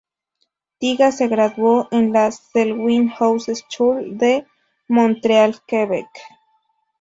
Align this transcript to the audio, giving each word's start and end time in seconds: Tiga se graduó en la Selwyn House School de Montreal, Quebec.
Tiga 0.79 1.11
se 1.11 1.27
graduó 1.27 1.87
en 1.91 2.11
la 2.11 2.31
Selwyn 2.31 3.07
House 3.09 3.51
School 3.69 4.17
de 4.17 4.47
Montreal, 4.87 5.59
Quebec. 5.67 6.07